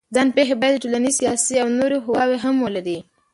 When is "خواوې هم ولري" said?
2.03-2.97